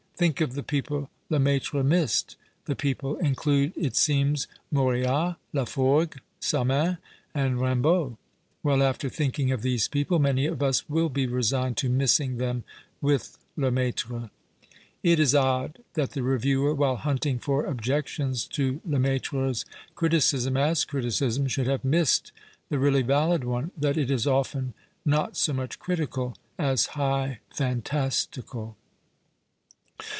[0.21, 6.99] "Think of the people Lemaitre missed." The peoi)le in clude, it seems, Moreas, Laforgue, Samain,
[7.33, 8.17] and Rim baud.
[8.61, 12.63] Well, after thinking of these people, many of us will be resigned to" missing" them
[13.01, 14.29] with Lemaitre.
[15.01, 19.65] It is odd that the reviewer, while hunting for objections to Lemaitrc's
[19.95, 22.31] criticism, as criticism, should have" missed"
[22.69, 27.39] the really valid one— that it is often not so much critical as *' high
[27.55, 28.77] fantastical."